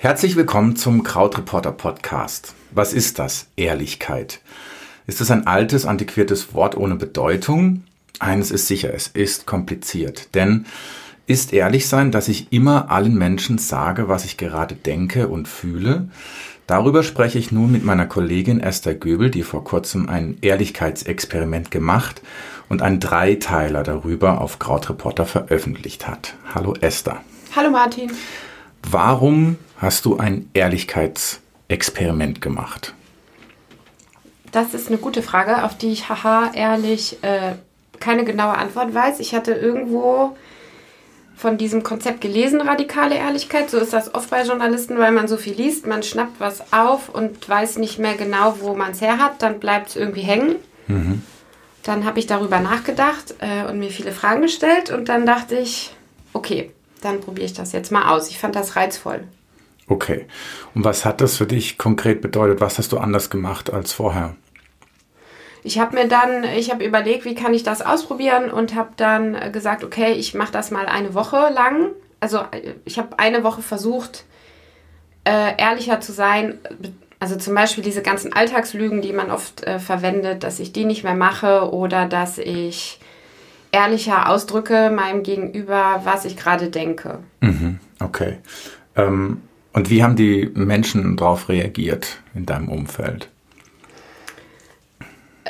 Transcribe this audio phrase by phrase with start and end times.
[0.00, 2.54] Herzlich willkommen zum Krautreporter Podcast.
[2.70, 3.48] Was ist das?
[3.56, 4.40] Ehrlichkeit.
[5.08, 7.82] Ist es ein altes, antiquiertes Wort ohne Bedeutung?
[8.20, 10.36] Eines ist sicher, es ist kompliziert.
[10.36, 10.66] Denn
[11.26, 16.08] ist ehrlich sein, dass ich immer allen Menschen sage, was ich gerade denke und fühle?
[16.68, 22.22] Darüber spreche ich nun mit meiner Kollegin Esther Göbel, die vor kurzem ein Ehrlichkeitsexperiment gemacht
[22.68, 26.34] und einen Dreiteiler darüber auf Krautreporter veröffentlicht hat.
[26.54, 27.20] Hallo Esther.
[27.56, 28.12] Hallo Martin.
[28.90, 32.94] Warum hast du ein Ehrlichkeitsexperiment gemacht?
[34.50, 37.56] Das ist eine gute Frage, auf die ich haha ehrlich äh,
[38.00, 39.20] keine genaue Antwort weiß.
[39.20, 40.38] Ich hatte irgendwo
[41.36, 43.68] von diesem Konzept gelesen, radikale Ehrlichkeit.
[43.68, 47.10] So ist das oft bei Journalisten, weil man so viel liest, man schnappt was auf
[47.10, 50.56] und weiß nicht mehr genau, wo man es her hat, dann bleibt es irgendwie hängen.
[50.86, 51.22] Mhm.
[51.82, 55.94] Dann habe ich darüber nachgedacht äh, und mir viele Fragen gestellt und dann dachte ich,
[56.32, 58.28] okay, dann probiere ich das jetzt mal aus.
[58.28, 59.24] Ich fand das reizvoll.
[59.88, 60.26] Okay.
[60.74, 62.60] Und was hat das für dich konkret bedeutet?
[62.60, 64.36] Was hast du anders gemacht als vorher?
[65.64, 69.52] Ich habe mir dann, ich habe überlegt, wie kann ich das ausprobieren und habe dann
[69.52, 71.90] gesagt, okay, ich mache das mal eine Woche lang.
[72.20, 72.40] Also
[72.84, 74.24] ich habe eine Woche versucht,
[75.24, 76.58] äh, ehrlicher zu sein.
[77.20, 81.02] Also zum Beispiel diese ganzen Alltagslügen, die man oft äh, verwendet, dass ich die nicht
[81.02, 83.00] mehr mache oder dass ich
[83.72, 87.20] ehrlicher ausdrücke meinem Gegenüber, was ich gerade denke.
[87.40, 88.38] Mhm, okay.
[88.96, 93.28] Ähm, und wie haben die Menschen darauf reagiert in deinem Umfeld?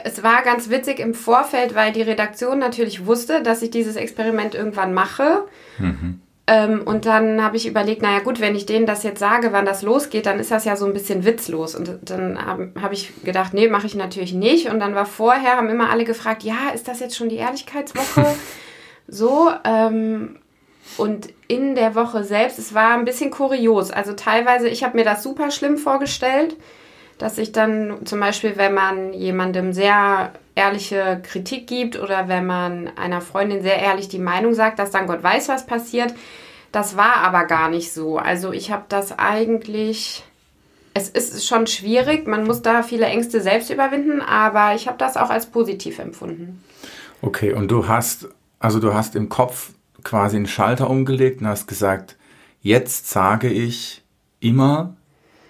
[0.05, 4.55] Es war ganz witzig im Vorfeld, weil die Redaktion natürlich wusste, dass ich dieses Experiment
[4.55, 5.45] irgendwann mache.
[5.79, 6.21] Mhm.
[6.51, 9.67] Ähm, und dann habe ich überlegt, naja gut, wenn ich denen das jetzt sage, wann
[9.67, 11.75] das losgeht, dann ist das ja so ein bisschen witzlos.
[11.75, 14.71] Und dann habe hab ich gedacht, nee, mache ich natürlich nicht.
[14.71, 18.25] Und dann war vorher, haben immer alle gefragt, ja, ist das jetzt schon die Ehrlichkeitswoche?
[19.09, 20.39] so, ähm,
[20.97, 23.91] und in der Woche selbst, es war ein bisschen kurios.
[23.91, 26.57] Also teilweise, ich habe mir das super schlimm vorgestellt,
[27.19, 32.91] dass ich dann zum Beispiel, wenn man jemandem sehr ehrliche Kritik gibt oder wenn man
[32.97, 36.13] einer Freundin sehr ehrlich die Meinung sagt, dass dann Gott weiß, was passiert.
[36.73, 38.19] Das war aber gar nicht so.
[38.19, 40.25] Also ich habe das eigentlich.
[40.95, 45.17] Es ist schon schwierig, man muss da viele Ängste selbst überwinden, aber ich habe das
[45.17, 46.65] auch als positiv empfunden.
[47.23, 48.29] Okay, und du hast,
[48.59, 49.71] also du hast im Kopf
[50.03, 52.17] quasi einen Schalter umgelegt und hast gesagt,
[52.63, 54.03] jetzt sage ich
[54.41, 54.97] immer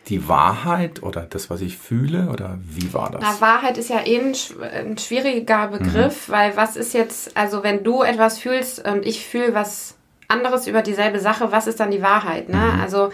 [0.09, 2.29] die Wahrheit oder das, was ich fühle?
[2.31, 3.21] Oder wie war das?
[3.23, 4.35] Na, Wahrheit ist ja eh ein,
[4.73, 6.33] ein schwieriger Begriff, mhm.
[6.33, 9.95] weil was ist jetzt, also wenn du etwas fühlst und ich fühle was
[10.29, 12.49] anderes über dieselbe Sache, was ist dann die Wahrheit?
[12.49, 12.57] Ne?
[12.57, 12.81] Mhm.
[12.81, 13.11] Also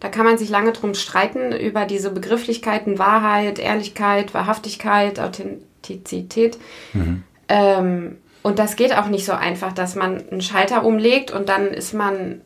[0.00, 6.58] da kann man sich lange drum streiten über diese Begrifflichkeiten Wahrheit, Ehrlichkeit, Wahrhaftigkeit, Authentizität.
[6.94, 7.22] Mhm.
[7.48, 11.68] Ähm, und das geht auch nicht so einfach, dass man einen Schalter umlegt und dann
[11.68, 12.40] ist man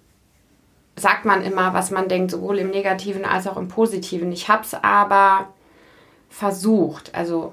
[0.97, 4.31] sagt man immer, was man denkt, sowohl im Negativen als auch im Positiven.
[4.33, 5.49] Ich habe es aber
[6.29, 7.53] versucht, also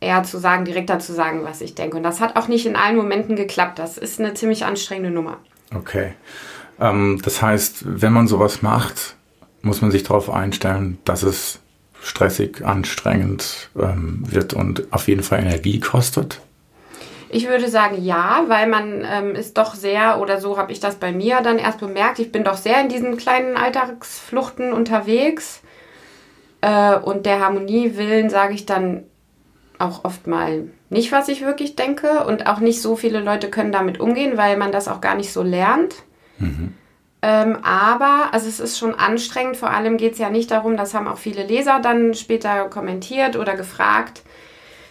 [0.00, 1.96] eher zu sagen, direkter zu sagen, was ich denke.
[1.96, 3.78] Und das hat auch nicht in allen Momenten geklappt.
[3.78, 5.38] Das ist eine ziemlich anstrengende Nummer.
[5.74, 6.14] Okay.
[6.80, 9.16] Ähm, das heißt, wenn man sowas macht,
[9.62, 11.60] muss man sich darauf einstellen, dass es
[12.02, 16.40] stressig, anstrengend ähm, wird und auf jeden Fall Energie kostet.
[17.32, 20.96] Ich würde sagen ja, weil man ähm, ist doch sehr, oder so habe ich das
[20.96, 25.62] bei mir dann erst bemerkt, ich bin doch sehr in diesen kleinen Alltagsfluchten unterwegs.
[26.60, 29.04] Äh, und der Harmonie willen sage ich dann
[29.78, 32.24] auch oft mal nicht, was ich wirklich denke.
[32.24, 35.32] Und auch nicht so viele Leute können damit umgehen, weil man das auch gar nicht
[35.32, 35.94] so lernt.
[36.38, 36.74] Mhm.
[37.22, 40.94] Ähm, aber, also es ist schon anstrengend, vor allem geht es ja nicht darum, das
[40.94, 44.22] haben auch viele Leser dann später kommentiert oder gefragt,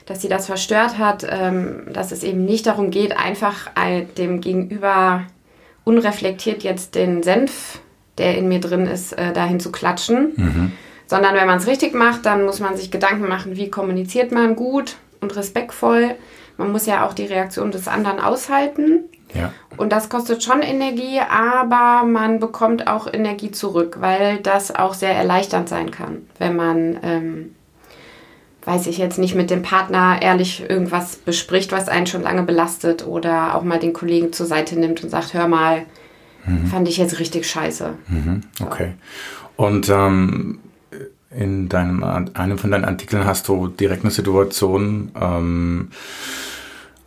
[0.10, 3.70] dass sie das verstört hat, ähm, dass es eben nicht darum geht, einfach
[4.18, 5.22] dem Gegenüber
[5.84, 7.80] unreflektiert jetzt den Senf,
[8.18, 10.34] der in mir drin ist, äh, dahin zu klatschen.
[10.36, 10.72] Mhm.
[11.06, 14.56] Sondern wenn man es richtig macht, dann muss man sich Gedanken machen, wie kommuniziert man
[14.56, 16.16] gut und respektvoll.
[16.58, 19.02] Man muss ja auch die Reaktion des anderen aushalten.
[19.36, 19.54] Ja.
[19.78, 25.14] Und das kostet schon Energie, aber man bekommt auch Energie zurück, weil das auch sehr
[25.14, 27.56] erleichternd sein kann, wenn man ähm,
[28.70, 33.06] weiß ich jetzt nicht, mit dem Partner ehrlich irgendwas bespricht, was einen schon lange belastet
[33.06, 35.86] oder auch mal den Kollegen zur Seite nimmt und sagt, hör mal,
[36.46, 36.68] mhm.
[36.68, 37.96] fand ich jetzt richtig scheiße.
[38.08, 38.42] Mhm.
[38.62, 38.94] Okay.
[39.56, 40.60] Und ähm,
[41.32, 45.90] in deinem, einem von deinen Artikeln hast du direkt eine Situation ähm,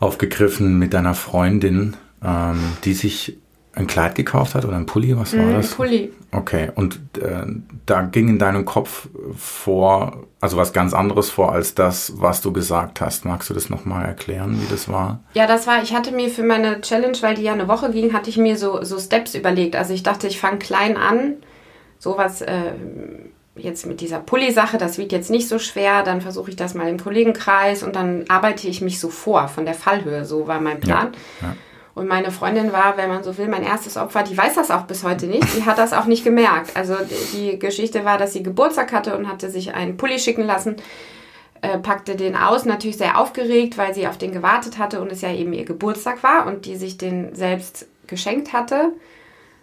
[0.00, 3.38] aufgegriffen mit deiner Freundin, ähm, die sich
[3.75, 5.17] ein Kleid gekauft hat oder ein Pulli?
[5.17, 5.71] Was war mm, das?
[5.71, 6.13] Ein Pulli.
[6.31, 7.47] Okay, und äh,
[7.87, 12.53] da ging in deinem Kopf vor, also was ganz anderes vor als das, was du
[12.53, 13.25] gesagt hast.
[13.25, 15.21] Magst du das nochmal erklären, wie das war?
[15.35, 18.13] Ja, das war, ich hatte mir für meine Challenge, weil die ja eine Woche ging,
[18.13, 19.75] hatte ich mir so, so Steps überlegt.
[19.75, 21.37] Also ich dachte, ich fange klein an,
[21.99, 22.73] sowas äh,
[23.57, 26.89] jetzt mit dieser Pulli-Sache, das wiegt jetzt nicht so schwer, dann versuche ich das mal
[26.89, 30.25] im Kollegenkreis und dann arbeite ich mich so vor von der Fallhöhe.
[30.25, 31.13] So war mein Plan.
[31.41, 31.57] Ja, ja.
[31.94, 34.23] Und meine Freundin war, wenn man so will, mein erstes Opfer.
[34.23, 35.56] Die weiß das auch bis heute nicht.
[35.56, 36.75] Die hat das auch nicht gemerkt.
[36.75, 36.97] Also
[37.35, 40.77] die Geschichte war, dass sie Geburtstag hatte und hatte sich einen Pulli schicken lassen,
[41.61, 45.21] äh, packte den aus, natürlich sehr aufgeregt, weil sie auf den gewartet hatte und es
[45.21, 48.93] ja eben ihr Geburtstag war und die sich den selbst geschenkt hatte.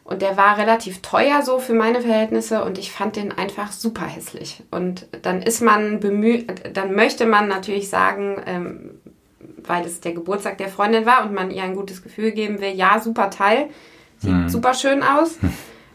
[0.03, 4.05] Und der war relativ teuer so für meine Verhältnisse und ich fand den einfach super
[4.05, 4.63] hässlich.
[4.71, 8.99] Und dann ist man bemüht, dann möchte man natürlich sagen, ähm,
[9.69, 12.73] weil es der Geburtstag der Freundin war und man ihr ein gutes Gefühl geben will,
[12.73, 13.67] ja, super Teil,
[14.17, 14.49] sieht mhm.
[14.49, 15.37] super schön aus.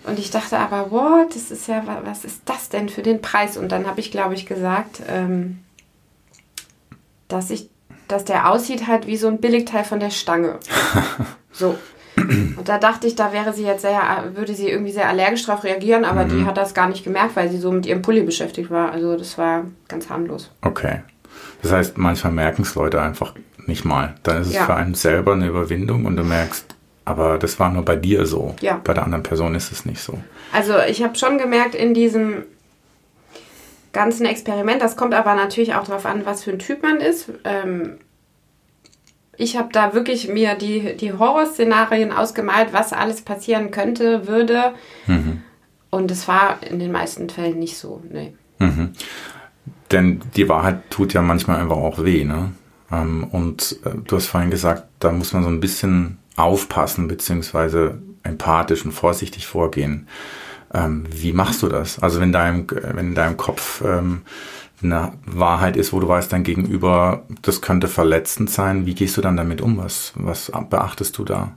[0.04, 3.56] Und ich dachte aber, what, das ist ja, was ist das denn für den Preis?
[3.56, 5.58] Und dann habe ich, glaube ich, gesagt, ähm,
[7.28, 7.70] dass ich,
[8.06, 10.58] dass der aussieht halt wie so ein Billigteil von der Stange.
[11.52, 11.78] so.
[12.16, 14.00] Und da dachte ich, da wäre sie jetzt sehr,
[14.34, 16.28] würde sie irgendwie sehr allergisch darauf reagieren, aber mhm.
[16.28, 18.92] die hat das gar nicht gemerkt, weil sie so mit ihrem Pulli beschäftigt war.
[18.92, 20.52] Also das war ganz harmlos.
[20.60, 21.02] Okay.
[21.62, 23.34] Das heißt, manchmal merken es Leute einfach
[23.68, 24.14] nicht mal.
[24.22, 24.66] Dann ist es ja.
[24.66, 26.74] für einen selber eine Überwindung und du merkst,
[27.04, 28.54] aber das war nur bei dir so.
[28.60, 28.80] Ja.
[28.82, 30.18] Bei der anderen Person ist es nicht so.
[30.52, 32.44] Also ich habe schon gemerkt in diesem
[33.92, 37.30] ganzen Experiment, das kommt aber natürlich auch darauf an, was für ein Typ man ist.
[37.44, 37.98] Ähm,
[39.36, 44.74] ich habe da wirklich mir die, die Horrorszenarien ausgemalt, was alles passieren könnte, würde.
[45.06, 45.42] Mhm.
[45.90, 48.02] Und es war in den meisten Fällen nicht so.
[48.10, 48.34] Nee.
[48.58, 48.92] Mhm.
[49.90, 52.24] Denn die Wahrheit tut ja manchmal einfach auch weh.
[52.24, 52.52] Ne?
[52.94, 57.98] Ähm, und äh, du hast vorhin gesagt, da muss man so ein bisschen aufpassen, beziehungsweise
[58.22, 60.06] empathisch und vorsichtig vorgehen.
[60.72, 61.98] Ähm, wie machst du das?
[62.00, 64.22] Also wenn, deinem, wenn in deinem Kopf ähm,
[64.82, 68.86] eine Wahrheit ist, wo du weißt, dein Gegenüber, das könnte verletzend sein.
[68.86, 69.78] Wie gehst du dann damit um?
[69.78, 71.52] Was, was beachtest du da?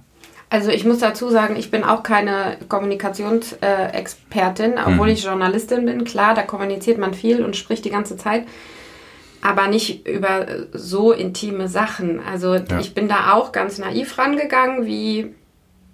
[0.50, 5.14] Also ich muss dazu sagen, ich bin auch keine Kommunikationsexpertin, obwohl mhm.
[5.14, 6.06] ich Journalistin bin.
[6.06, 8.46] Klar, da kommuniziert man viel und spricht die ganze Zeit,
[9.42, 12.20] aber nicht über so intime Sachen.
[12.20, 12.80] Also ja.
[12.80, 15.34] ich bin da auch ganz naiv rangegangen, wie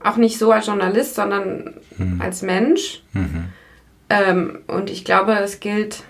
[0.04, 2.22] auch nicht so als Journalist, sondern mhm.
[2.22, 3.04] als Mensch.
[3.14, 3.46] Mhm.
[4.10, 6.04] Ähm, und ich glaube, es gilt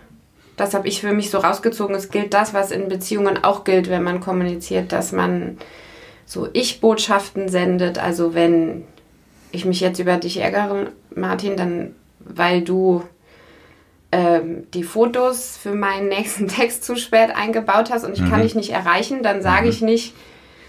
[0.56, 1.96] das habe ich für mich so rausgezogen.
[1.96, 5.58] Es gilt das, was in Beziehungen auch gilt, wenn man kommuniziert, dass man
[6.26, 7.98] so Ich-Botschaften sendet.
[7.98, 8.84] Also wenn
[9.52, 13.04] ich mich jetzt über dich ärgere, Martin, dann weil du
[14.14, 18.30] ähm, die Fotos für meinen nächsten Text zu spät eingebaut hast und ich mhm.
[18.30, 19.70] kann dich nicht erreichen, dann sage mhm.
[19.70, 20.14] ich nicht,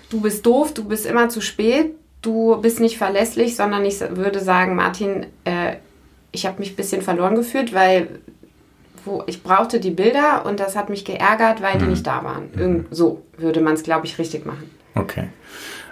[0.09, 4.41] du bist doof, du bist immer zu spät, du bist nicht verlässlich, sondern ich würde
[4.41, 5.77] sagen, Martin, äh,
[6.33, 8.09] ich habe mich ein bisschen verloren gefühlt, weil
[9.05, 11.91] wo ich brauchte die Bilder und das hat mich geärgert, weil die mhm.
[11.91, 12.49] nicht da waren.
[12.57, 14.71] Irgend so würde man es, glaube ich, richtig machen.
[14.95, 15.29] Okay.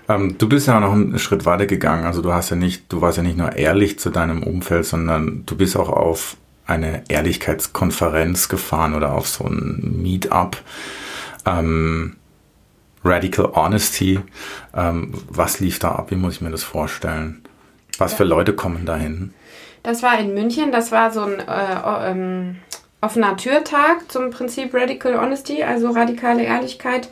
[0.08, 2.06] Ähm, du bist ja noch einen Schritt weiter gegangen.
[2.06, 5.44] Also du hast ja nicht, du warst ja nicht nur ehrlich zu deinem Umfeld, sondern
[5.44, 6.38] du bist auch auf
[6.72, 10.56] eine Ehrlichkeitskonferenz gefahren oder auf so ein Meetup.
[11.46, 12.16] Ähm,
[13.04, 14.20] Radical Honesty.
[14.74, 16.10] Ähm, was lief da ab?
[16.10, 17.42] Wie muss ich mir das vorstellen?
[17.98, 18.19] Was ja.
[18.19, 19.34] für Leute kommen dahin?
[19.82, 20.72] Das war in München.
[20.72, 22.56] Das war so ein äh, ähm,
[23.00, 27.08] offener Türtag zum Prinzip Radical Honesty, also radikale Ehrlichkeit.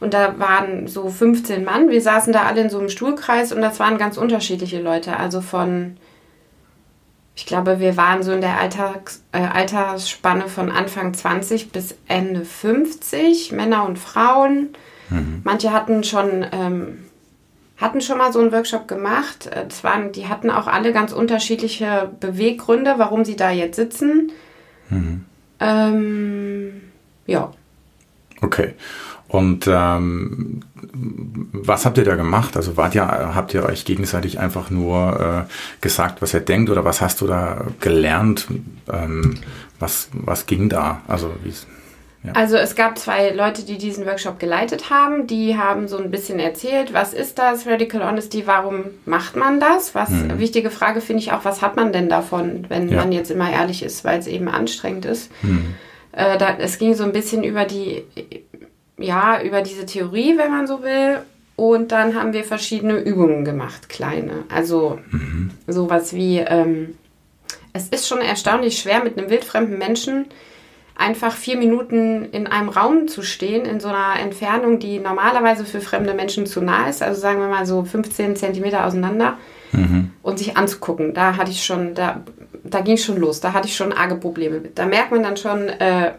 [0.00, 1.90] Und da waren so 15 Mann.
[1.90, 5.16] Wir saßen da alle in so einem Stuhlkreis und das waren ganz unterschiedliche Leute.
[5.16, 5.96] Also von,
[7.38, 12.44] ich glaube, wir waren so in der Alltags, äh, Altersspanne von Anfang 20 bis Ende
[12.44, 14.70] 50, Männer und Frauen.
[15.08, 15.42] Mhm.
[15.44, 17.04] Manche hatten schon, ähm,
[17.76, 19.48] hatten schon mal so einen Workshop gemacht.
[19.54, 24.32] Das waren, die hatten auch alle ganz unterschiedliche Beweggründe, warum sie da jetzt sitzen.
[24.90, 25.24] Mhm.
[25.60, 26.82] Ähm,
[27.26, 27.52] ja.
[28.40, 28.74] Okay.
[29.28, 30.60] Und ähm,
[31.52, 32.56] was habt ihr da gemacht?
[32.56, 36.84] Also wart ihr, habt ihr euch gegenseitig einfach nur äh, gesagt, was ihr denkt, oder
[36.84, 38.46] was hast du da gelernt?
[38.90, 39.34] Ähm,
[39.78, 41.02] was, was ging da?
[41.06, 41.52] Also wie
[42.24, 42.32] ja.
[42.32, 45.28] Also es gab zwei Leute, die diesen Workshop geleitet haben.
[45.28, 49.94] Die haben so ein bisschen erzählt, was ist das Radical Honesty, warum macht man das?
[49.94, 50.38] Was mhm.
[50.38, 52.96] wichtige Frage finde ich auch, was hat man denn davon, wenn ja.
[52.96, 55.30] man jetzt immer ehrlich ist, weil es eben anstrengend ist.
[55.42, 55.74] Mhm.
[56.18, 58.02] Äh, da, es ging so ein bisschen über die,
[58.98, 61.20] ja, über diese Theorie, wenn man so will.
[61.54, 64.42] Und dann haben wir verschiedene Übungen gemacht, kleine.
[64.52, 65.50] Also mhm.
[65.68, 66.96] sowas wie, ähm,
[67.72, 70.26] es ist schon erstaunlich schwer mit einem wildfremden Menschen
[70.96, 75.80] einfach vier Minuten in einem Raum zu stehen, in so einer Entfernung, die normalerweise für
[75.80, 79.38] fremde Menschen zu nah ist, also sagen wir mal so 15 Zentimeter auseinander,
[79.72, 80.12] mhm.
[80.22, 81.14] und sich anzugucken.
[81.14, 82.22] Da hatte ich schon, da,
[82.64, 84.78] da ging es schon los, da hatte ich schon arge Probleme mit.
[84.78, 86.12] Da merkt man dann schon, äh,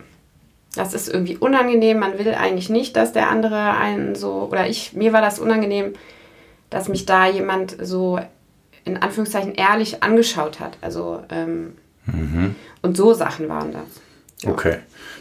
[0.76, 4.94] das ist irgendwie unangenehm, man will eigentlich nicht, dass der andere einen so, oder ich,
[4.94, 5.94] mir war das unangenehm,
[6.70, 8.20] dass mich da jemand so
[8.86, 10.78] in Anführungszeichen ehrlich angeschaut hat.
[10.82, 11.74] Also ähm,
[12.14, 12.56] Mhm.
[12.82, 13.84] Und so Sachen waren das.
[14.42, 14.52] Ja.
[14.52, 14.78] Okay.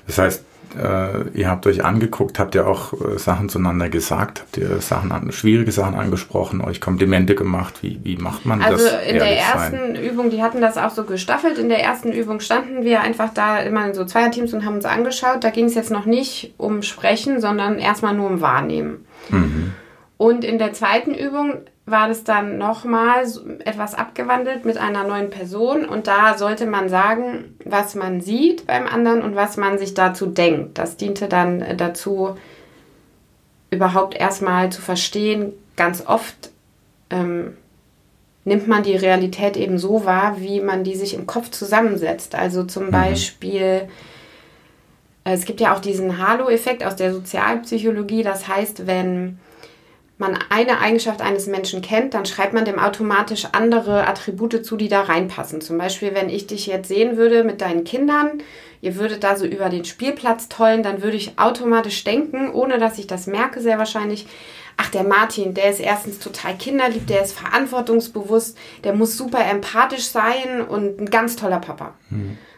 [0.07, 0.45] Das heißt,
[0.77, 5.13] äh, ihr habt euch angeguckt, habt ihr auch äh, Sachen zueinander gesagt, habt ihr Sachen
[5.13, 7.83] an, schwierige Sachen angesprochen, euch Komplimente gemacht.
[7.83, 9.07] Wie, wie macht man Also das?
[9.07, 9.97] in der ersten sein?
[9.97, 11.59] Übung, die hatten das auch so gestaffelt.
[11.59, 14.85] In der ersten Übung standen wir einfach da immer in so Zweierteams und haben uns
[14.85, 15.43] angeschaut.
[15.45, 19.07] Da ging es jetzt noch nicht um Sprechen, sondern erstmal nur um Wahrnehmen.
[19.31, 19.73] Mhm.
[20.17, 21.59] Und in der zweiten Übung
[21.91, 23.25] war das dann nochmal
[23.65, 25.85] etwas abgewandelt mit einer neuen Person.
[25.85, 30.27] Und da sollte man sagen, was man sieht beim anderen und was man sich dazu
[30.27, 30.79] denkt.
[30.79, 32.37] Das diente dann dazu,
[33.71, 36.51] überhaupt erstmal zu verstehen, ganz oft
[37.11, 37.57] ähm,
[38.45, 42.35] nimmt man die Realität eben so wahr, wie man die sich im Kopf zusammensetzt.
[42.35, 43.89] Also zum Beispiel,
[45.25, 48.23] äh, es gibt ja auch diesen Halo-Effekt aus der Sozialpsychologie.
[48.23, 49.39] Das heißt, wenn
[50.19, 54.89] man eine Eigenschaft eines Menschen kennt, dann schreibt man dem automatisch andere Attribute zu, die
[54.89, 55.61] da reinpassen.
[55.61, 58.43] Zum Beispiel, wenn ich dich jetzt sehen würde mit deinen Kindern,
[58.81, 62.99] ihr würdet da so über den Spielplatz tollen, dann würde ich automatisch denken, ohne dass
[62.99, 64.27] ich das merke, sehr wahrscheinlich,
[64.77, 70.07] ach, der Martin, der ist erstens total kinderlieb, der ist verantwortungsbewusst, der muss super empathisch
[70.09, 71.95] sein und ein ganz toller Papa.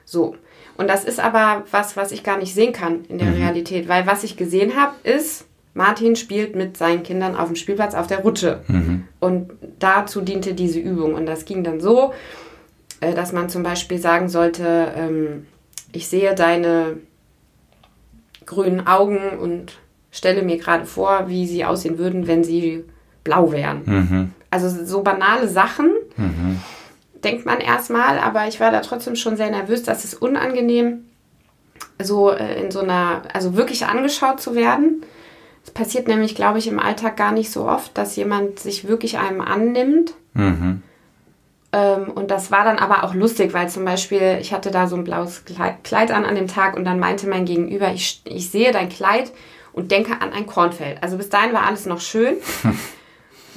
[0.05, 0.37] So.
[0.77, 4.07] Und das ist aber was, was ich gar nicht sehen kann in der Realität, weil
[4.07, 5.45] was ich gesehen habe, ist,
[5.81, 8.61] Martin spielt mit seinen Kindern auf dem Spielplatz auf der Rutsche.
[9.19, 11.15] Und dazu diente diese Übung.
[11.15, 12.13] Und das ging dann so,
[13.01, 15.47] äh, dass man zum Beispiel sagen sollte, ähm,
[15.93, 16.99] ich sehe deine
[18.45, 19.79] grünen Augen und
[20.11, 22.85] stelle mir gerade vor, wie sie aussehen würden, wenn sie
[23.25, 23.81] blau wären.
[23.87, 24.31] Mhm.
[24.51, 25.93] Also so banale Sachen
[27.25, 29.83] denkt man erstmal, aber ich war da trotzdem schon sehr nervös.
[29.83, 31.05] Das ist unangenehm,
[32.03, 35.05] so äh, in so einer, also wirklich angeschaut zu werden.
[35.65, 39.19] Es passiert nämlich, glaube ich, im Alltag gar nicht so oft, dass jemand sich wirklich
[39.19, 40.15] einem annimmt.
[40.35, 40.83] Mhm.
[41.73, 44.97] Ähm, und das war dann aber auch lustig, weil zum Beispiel ich hatte da so
[44.97, 48.51] ein blaues Kleid, Kleid an an dem Tag und dann meinte mein Gegenüber, ich, ich
[48.51, 49.33] sehe dein Kleid
[49.73, 51.03] und denke an ein Kornfeld.
[51.03, 52.37] Also bis dahin war alles noch schön.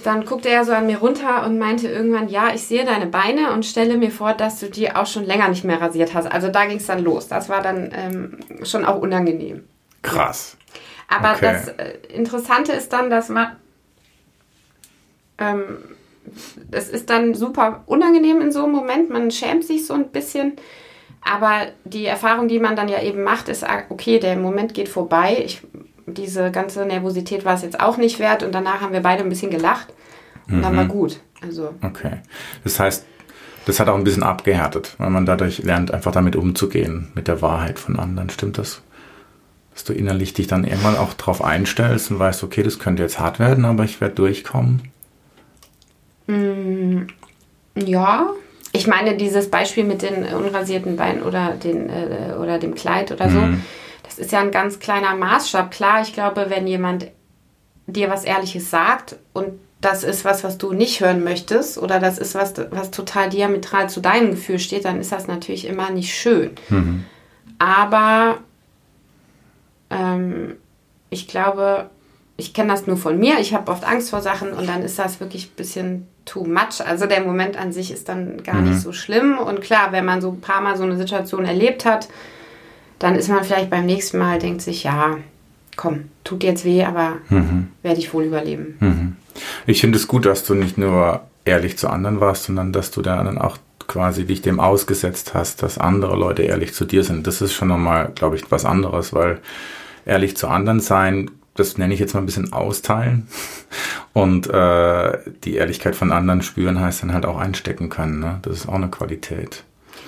[0.03, 3.53] Dann guckte er so an mir runter und meinte irgendwann, ja, ich sehe deine Beine
[3.53, 6.29] und stelle mir vor, dass du die auch schon länger nicht mehr rasiert hast.
[6.29, 7.29] Also da ging es dann los.
[7.29, 9.63] Das war dann ähm, schon auch unangenehm.
[10.01, 10.57] Krass.
[11.07, 11.41] Aber Okay.
[11.41, 13.55] das äh, Interessante ist dann, dass man.
[15.38, 15.77] Ähm,
[16.72, 19.10] das ist dann super unangenehm in so einem Moment.
[19.10, 20.53] Man schämt sich so ein bisschen.
[21.22, 24.89] Aber die Erfahrung, die man dann ja eben macht, ist, ah, okay, der Moment geht
[24.89, 25.41] vorbei.
[25.45, 25.62] Ich,
[26.05, 28.43] diese ganze Nervosität war es jetzt auch nicht wert.
[28.43, 29.88] Und danach haben wir beide ein bisschen gelacht.
[30.50, 31.19] Und dann war gut.
[31.41, 32.17] Also, Okay.
[32.65, 33.05] Das heißt,
[33.65, 37.41] das hat auch ein bisschen abgehärtet, weil man dadurch lernt, einfach damit umzugehen, mit der
[37.41, 38.29] Wahrheit von anderen.
[38.29, 38.81] Stimmt das?
[39.74, 43.20] Dass du innerlich dich dann irgendwann auch drauf einstellst und weißt, okay, das könnte jetzt
[43.20, 44.92] hart werden, aber ich werde durchkommen.
[47.75, 48.30] Ja,
[48.72, 53.30] ich meine, dieses Beispiel mit den unrasierten Beinen oder, den, äh, oder dem Kleid oder
[53.30, 53.39] so,
[54.03, 55.72] das ist ja ein ganz kleiner Maßstab.
[55.72, 57.08] Klar, ich glaube, wenn jemand
[57.88, 62.18] dir was Ehrliches sagt und das ist was, was du nicht hören möchtest oder das
[62.18, 66.13] ist was, was total diametral zu deinem Gefühl steht, dann ist das natürlich immer nicht
[66.13, 66.51] schön.
[67.60, 68.38] Aber
[69.93, 70.55] ähm,
[71.09, 71.89] ich glaube,
[72.38, 73.39] ich kenne das nur von mir.
[73.39, 76.85] Ich habe oft Angst vor Sachen und dann ist das wirklich ein bisschen too much.
[76.85, 79.38] Also der Moment an sich ist dann gar nicht so schlimm.
[79.38, 82.07] Und klar, wenn man so ein paar Mal so eine Situation erlebt hat,
[83.00, 85.17] dann ist man vielleicht beim nächsten Mal, denkt sich, ja,
[85.75, 87.17] komm, tut jetzt weh, aber
[87.81, 89.17] werde ich wohl überleben.
[89.67, 93.01] Ich finde es gut, dass du nicht nur ehrlich zu anderen warst, sondern dass du
[93.01, 93.57] dann auch
[93.88, 97.27] quasi dich dem ausgesetzt hast, dass andere Leute ehrlich zu dir sind.
[97.27, 99.39] Das ist schon nochmal, glaube ich, was anderes, weil
[100.05, 103.27] ehrlich zu anderen sein, das nenne ich jetzt mal ein bisschen austeilen.
[104.13, 108.19] Und äh, die Ehrlichkeit von anderen spüren heißt dann halt auch einstecken können.
[108.19, 108.39] Ne?
[108.43, 109.63] Das ist auch eine Qualität.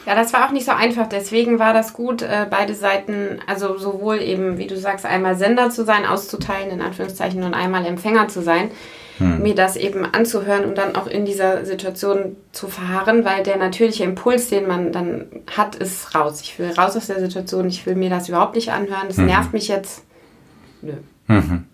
[0.05, 1.07] Ja, das war auch nicht so einfach.
[1.07, 5.71] Deswegen war das gut, äh, beide Seiten, also sowohl eben, wie du sagst, einmal Sender
[5.71, 8.69] zu sein, auszuteilen, in Anführungszeichen, und einmal Empfänger zu sein,
[9.19, 14.03] mir das eben anzuhören und dann auch in dieser Situation zu verharren, weil der natürliche
[14.03, 16.41] Impuls, den man dann hat, ist raus.
[16.41, 19.53] Ich will raus aus der Situation, ich will mir das überhaupt nicht anhören, das nervt
[19.53, 20.03] mich jetzt.
[20.81, 20.93] Nö.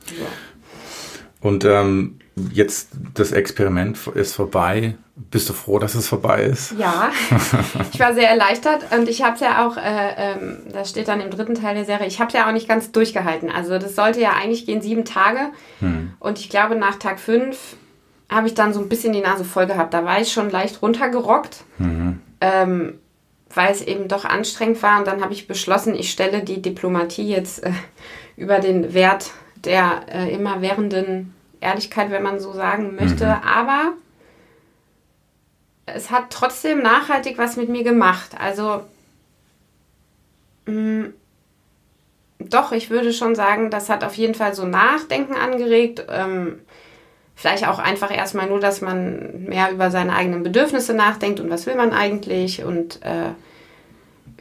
[0.06, 1.48] So.
[1.48, 2.20] Und ähm,
[2.52, 4.96] jetzt das Experiment ist vorbei.
[5.30, 6.74] Bist du froh, dass es vorbei ist?
[6.78, 7.12] Ja,
[7.94, 11.22] ich war sehr erleichtert und ich habe es ja auch, äh, ähm, das steht dann
[11.22, 13.51] im dritten Teil der Serie, ich habe es ja auch nicht ganz durchgehalten.
[13.51, 15.40] Also das sollte ja eigentlich gehen sieben Tage
[16.20, 17.75] und ich glaube nach Tag fünf
[18.30, 19.94] habe ich dann so ein bisschen die Nase voll gehabt.
[19.94, 21.63] Da war ich schon leicht runtergerockt,
[22.40, 23.00] ähm,
[23.54, 27.28] weil es eben doch anstrengend war und dann habe ich beschlossen, ich stelle die Diplomatie
[27.28, 27.72] jetzt äh,
[28.38, 29.32] über den Wert
[29.66, 33.42] der äh, immerwährenden Ehrlichkeit, wenn man so sagen möchte.
[33.44, 33.94] Aber
[35.86, 38.32] es hat trotzdem nachhaltig was mit mir gemacht.
[38.38, 38.84] Also
[40.66, 41.10] mh,
[42.50, 46.06] doch, ich würde schon sagen, das hat auf jeden Fall so Nachdenken angeregt.
[46.10, 46.60] Ähm,
[47.36, 51.66] vielleicht auch einfach erstmal nur, dass man mehr über seine eigenen Bedürfnisse nachdenkt und was
[51.66, 52.64] will man eigentlich.
[52.64, 53.32] Und äh,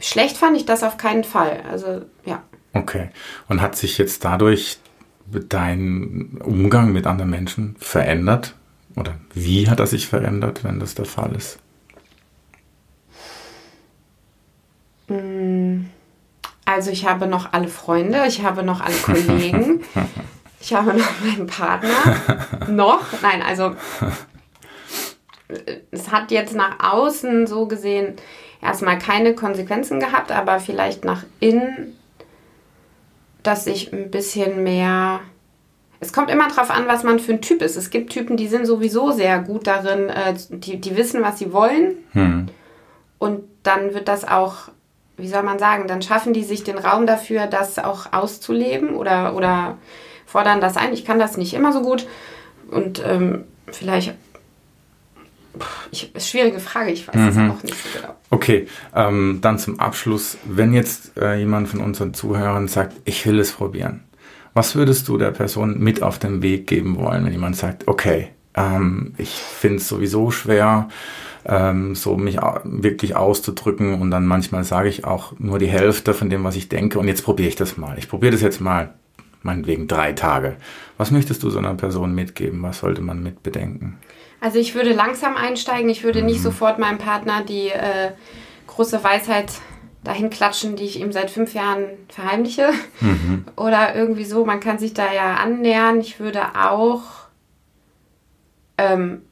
[0.00, 1.62] schlecht fand ich das auf keinen Fall.
[1.70, 2.42] Also ja.
[2.72, 3.10] Okay.
[3.48, 4.78] Und hat sich jetzt dadurch
[5.26, 8.54] dein Umgang mit anderen Menschen verändert?
[8.96, 11.58] Oder wie hat er sich verändert, wenn das der Fall ist?
[15.08, 15.86] Mm,
[16.64, 19.82] also ich habe noch alle Freunde, ich habe noch alle Kollegen,
[20.60, 22.68] ich habe noch meinen Partner.
[22.68, 23.04] noch?
[23.22, 23.74] Nein, also
[25.90, 28.14] es hat jetzt nach außen so gesehen
[28.62, 31.96] erstmal keine Konsequenzen gehabt, aber vielleicht nach innen,
[33.42, 35.20] dass ich ein bisschen mehr
[36.00, 37.76] es kommt immer darauf an, was man für ein Typ ist.
[37.76, 41.52] Es gibt Typen, die sind sowieso sehr gut darin, äh, die, die wissen, was sie
[41.52, 41.96] wollen.
[42.12, 42.48] Hm.
[43.18, 44.70] Und dann wird das auch,
[45.18, 49.36] wie soll man sagen, dann schaffen die sich den Raum dafür, das auch auszuleben oder,
[49.36, 49.76] oder
[50.24, 50.94] fordern das ein.
[50.94, 52.06] Ich kann das nicht immer so gut.
[52.70, 54.14] Und ähm, vielleicht
[55.90, 57.50] ich, ist schwierige Frage, ich weiß es mhm.
[57.50, 58.14] auch nicht so genau.
[58.30, 60.38] Okay, ähm, dann zum Abschluss.
[60.44, 64.04] Wenn jetzt äh, jemand von unseren Zuhörern sagt, ich will es probieren,
[64.54, 68.28] was würdest du der Person mit auf den Weg geben wollen, wenn jemand sagt, okay,
[68.54, 70.88] ähm, ich finde es sowieso schwer,
[71.44, 76.30] ähm, so mich wirklich auszudrücken und dann manchmal sage ich auch nur die Hälfte von
[76.30, 77.98] dem, was ich denke und jetzt probiere ich das mal.
[77.98, 78.94] Ich probiere das jetzt mal,
[79.42, 80.56] meinetwegen drei Tage.
[80.98, 82.62] Was möchtest du so einer Person mitgeben?
[82.62, 83.98] Was sollte man mitbedenken?
[84.40, 85.90] Also ich würde langsam einsteigen.
[85.90, 86.26] Ich würde mhm.
[86.26, 88.12] nicht sofort meinem Partner die äh,
[88.66, 89.52] große Weisheit
[90.04, 92.70] dahin klatschen, die ich ihm seit fünf Jahren verheimliche.
[93.00, 93.44] Mhm.
[93.56, 96.00] Oder irgendwie so, man kann sich da ja annähern.
[96.00, 97.02] Ich würde auch,
[98.78, 99.22] ähm,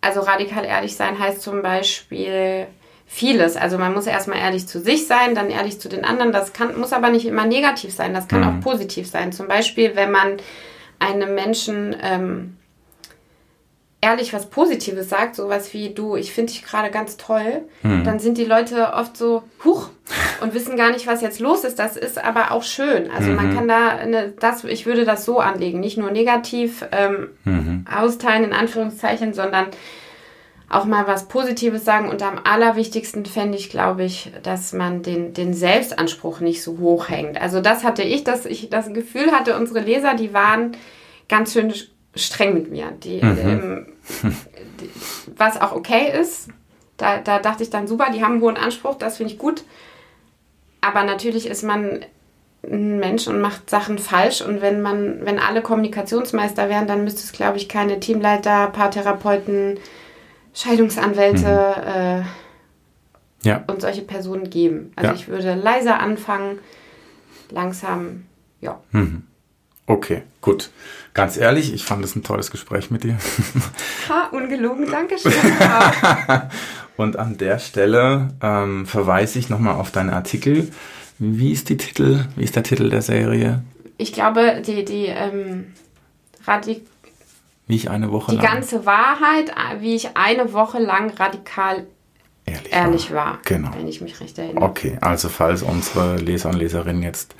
[0.00, 2.66] also radikal ehrlich sein heißt zum Beispiel
[3.06, 3.56] vieles.
[3.56, 6.32] Also man muss erstmal ehrlich zu sich sein, dann ehrlich zu den anderen.
[6.32, 8.46] Das kann, muss aber nicht immer negativ sein, das kann mhm.
[8.46, 9.32] auch positiv sein.
[9.32, 10.38] Zum Beispiel, wenn man
[10.98, 11.94] einem Menschen...
[12.02, 12.56] Ähm,
[14.04, 18.04] ehrlich was Positives sagt, sowas wie du, ich finde dich gerade ganz toll, hm.
[18.04, 19.88] dann sind die Leute oft so, huch,
[20.44, 21.78] und wissen gar nicht, was jetzt los ist.
[21.78, 23.10] Das ist aber auch schön.
[23.10, 23.36] Also mhm.
[23.36, 27.86] man kann da, eine, das, ich würde das so anlegen, nicht nur negativ ähm, mhm.
[27.90, 29.68] austeilen in Anführungszeichen, sondern
[30.68, 32.10] auch mal was Positives sagen.
[32.10, 37.08] Und am allerwichtigsten fände ich, glaube ich, dass man den, den Selbstanspruch nicht so hoch
[37.08, 37.40] hängt.
[37.40, 40.76] Also das hatte ich, dass ich das Gefühl hatte, unsere Leser, die waren
[41.28, 41.72] ganz schön
[42.14, 42.90] streng mit mir.
[43.02, 43.38] Die, mhm.
[43.48, 43.86] ähm,
[44.80, 44.90] die,
[45.36, 46.48] was auch okay ist.
[46.98, 49.64] Da, da dachte ich dann, super, die haben einen hohen Anspruch, das finde ich gut.
[50.84, 52.04] Aber natürlich ist man
[52.62, 54.40] ein Mensch und macht Sachen falsch.
[54.40, 59.78] Und wenn man, wenn alle Kommunikationsmeister wären, dann müsste es, glaube ich, keine Teamleiter, Paartherapeuten,
[60.54, 63.44] Scheidungsanwälte mhm.
[63.44, 63.64] äh, ja.
[63.66, 64.92] und solche Personen geben.
[64.96, 65.14] Also ja.
[65.14, 66.58] ich würde leiser anfangen,
[67.50, 68.24] langsam,
[68.60, 68.80] ja.
[68.92, 69.24] Mhm.
[69.86, 70.70] Okay, gut.
[71.12, 73.18] Ganz ehrlich, ich fand es ein tolles Gespräch mit dir.
[74.08, 75.32] Ha, ungelogen, danke schön.
[76.96, 80.70] Und an der Stelle ähm, verweise ich nochmal auf deinen Artikel.
[81.18, 82.26] Wie ist die Titel?
[82.36, 83.62] Wie ist der Titel der Serie?
[83.98, 85.72] Ich glaube, die, die ähm,
[86.46, 86.82] Radik
[87.66, 88.44] wie ich eine Woche die lang.
[88.44, 91.86] Die ganze Wahrheit, wie ich eine Woche lang radikal
[92.46, 93.26] ehrlich, ehrlich war.
[93.26, 93.38] war.
[93.44, 93.70] Genau.
[93.76, 94.64] Wenn ich mich recht erinnere.
[94.64, 97.34] Okay, also falls unsere Leser und Leserinnen jetzt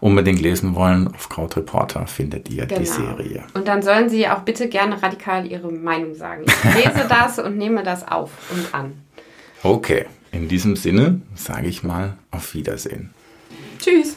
[0.00, 2.80] unbedingt lesen wollen, auf Krautreporter findet ihr genau.
[2.80, 3.44] die Serie.
[3.54, 6.44] Und dann sollen sie auch bitte gerne radikal ihre Meinung sagen.
[6.46, 8.92] Ich lese das und nehme das auf und an.
[9.62, 13.10] Okay, in diesem Sinne sage ich mal auf Wiedersehen.
[13.78, 14.16] Tschüss.